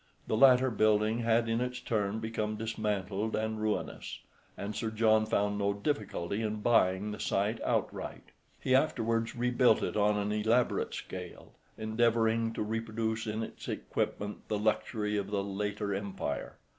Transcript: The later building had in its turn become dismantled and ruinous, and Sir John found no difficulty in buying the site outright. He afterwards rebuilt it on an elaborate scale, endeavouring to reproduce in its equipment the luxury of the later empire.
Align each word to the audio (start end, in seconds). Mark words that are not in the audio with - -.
The 0.25 0.35
later 0.35 0.71
building 0.71 1.19
had 1.19 1.47
in 1.47 1.61
its 1.61 1.79
turn 1.79 2.17
become 2.17 2.55
dismantled 2.57 3.35
and 3.35 3.61
ruinous, 3.61 4.17
and 4.57 4.75
Sir 4.75 4.89
John 4.89 5.27
found 5.27 5.59
no 5.59 5.73
difficulty 5.73 6.41
in 6.41 6.61
buying 6.61 7.11
the 7.11 7.19
site 7.19 7.61
outright. 7.61 8.31
He 8.59 8.73
afterwards 8.73 9.35
rebuilt 9.35 9.83
it 9.83 9.95
on 9.95 10.17
an 10.17 10.31
elaborate 10.31 10.95
scale, 10.95 11.51
endeavouring 11.77 12.51
to 12.53 12.63
reproduce 12.63 13.27
in 13.27 13.43
its 13.43 13.67
equipment 13.67 14.47
the 14.47 14.57
luxury 14.57 15.17
of 15.17 15.29
the 15.29 15.43
later 15.43 15.93
empire. 15.93 16.57